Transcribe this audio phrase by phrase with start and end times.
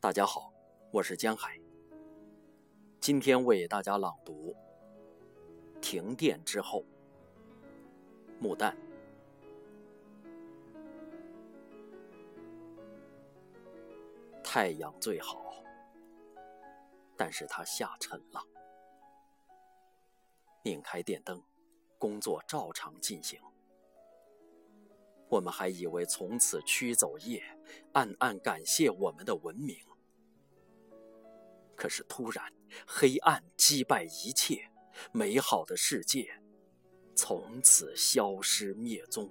[0.00, 0.52] 大家好，
[0.92, 1.58] 我是江海。
[3.00, 4.54] 今天为大家朗读
[5.80, 6.82] 《停电之后》。
[8.38, 8.76] 木旦，
[14.44, 15.64] 太阳最好，
[17.16, 18.40] 但是它下沉了。
[20.62, 21.42] 拧开电灯，
[21.98, 23.40] 工作照常进行。
[25.28, 27.42] 我们还以为从此驱走夜，
[27.94, 29.76] 暗暗感谢我们的文明。
[31.78, 32.52] 可是突然，
[32.84, 34.68] 黑暗击败一切，
[35.12, 36.28] 美好的世界
[37.14, 39.30] 从此消失灭踪。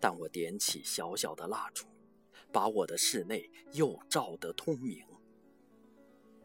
[0.00, 1.86] 但我点起小小的蜡烛，
[2.50, 5.04] 把我的室内又照得通明。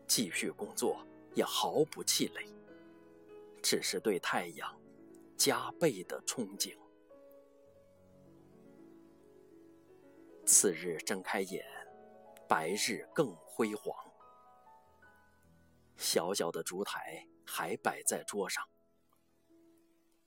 [0.05, 2.45] 继续工作也毫不气馁，
[3.63, 4.77] 只是对太阳。
[5.37, 6.75] 加倍的憧憬。
[10.57, 11.65] 次日睁开眼，
[12.47, 13.93] 白日更辉煌。
[15.97, 18.63] 小小的烛台还摆在桌上，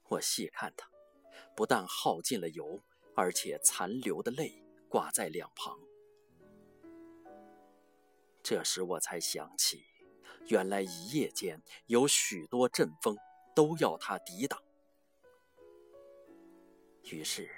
[0.07, 0.87] 我细看它，
[1.57, 2.83] 不但耗尽了油，
[3.17, 5.79] 而且残留的泪挂在两旁。
[8.43, 9.83] 这时我才想起，
[10.49, 13.17] 原来一夜间有许多阵风
[13.57, 14.63] 都要它抵挡。
[17.05, 17.51] 于是，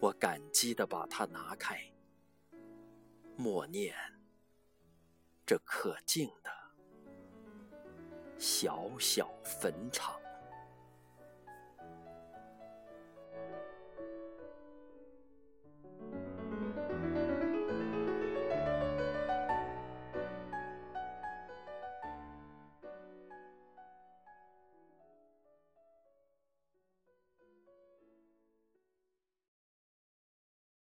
[0.00, 1.78] 我感激地把它拿开，
[3.36, 3.94] 默念
[5.44, 6.50] 这可敬的
[8.38, 10.18] 小小坟场。